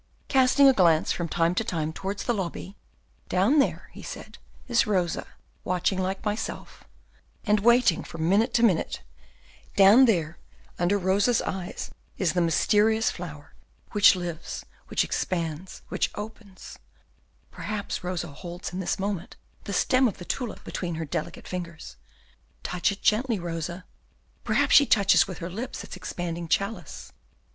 Then 0.27 0.29
casting 0.29 0.67
a 0.67 0.73
glance 0.73 1.11
from 1.11 1.27
time 1.29 1.53
to 1.53 1.63
time 1.63 1.93
towards 1.93 2.23
the 2.23 2.33
lobby, 2.33 2.75
"Down 3.29 3.59
there," 3.59 3.91
he 3.93 4.01
said, 4.01 4.39
"is 4.67 4.87
Rosa, 4.87 5.27
watching 5.63 5.99
like 6.01 6.25
myself, 6.25 6.85
and 7.43 7.59
waiting 7.59 8.03
from 8.03 8.27
minute 8.27 8.51
to 8.55 8.63
minute; 8.63 9.03
down 9.75 10.05
there, 10.05 10.39
under 10.79 10.97
Rosa's 10.97 11.43
eyes, 11.43 11.91
is 12.17 12.33
the 12.33 12.41
mysterious 12.41 13.11
flower, 13.11 13.53
which 13.91 14.15
lives, 14.15 14.65
which 14.87 15.03
expands, 15.03 15.83
which 15.89 16.09
opens, 16.15 16.79
perhaps 17.51 18.03
Rosa 18.03 18.29
holds 18.29 18.73
in 18.73 18.79
this 18.79 18.97
moment 18.97 19.35
the 19.65 19.71
stem 19.71 20.07
of 20.07 20.17
the 20.17 20.25
tulip 20.25 20.63
between 20.63 20.95
her 20.95 21.05
delicate 21.05 21.47
fingers. 21.47 21.95
Touch 22.63 22.91
it 22.91 23.03
gently, 23.03 23.37
Rosa. 23.37 23.85
Perhaps 24.43 24.73
she 24.73 24.87
touches 24.87 25.27
with 25.27 25.37
her 25.37 25.49
lips 25.51 25.83
its 25.83 25.95
expanding 25.95 26.47
chalice. 26.47 27.13